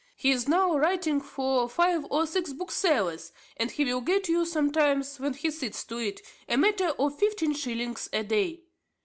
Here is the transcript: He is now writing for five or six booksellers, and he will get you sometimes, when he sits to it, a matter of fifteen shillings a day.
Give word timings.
He 0.15 0.31
is 0.31 0.47
now 0.47 0.75
writing 0.79 1.19
for 1.21 1.69
five 1.69 2.07
or 2.09 2.25
six 2.25 2.53
booksellers, 2.53 3.31
and 3.55 3.69
he 3.69 3.85
will 3.85 4.01
get 4.01 4.27
you 4.29 4.47
sometimes, 4.47 5.19
when 5.19 5.35
he 5.35 5.51
sits 5.51 5.83
to 5.83 5.99
it, 5.99 6.21
a 6.49 6.57
matter 6.57 6.87
of 6.97 7.19
fifteen 7.19 7.53
shillings 7.53 8.09
a 8.11 8.23
day. 8.23 8.63